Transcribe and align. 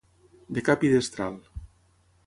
De 0.57 0.63
cap 0.69 0.87
i 0.89 0.91
destral. 0.95 1.39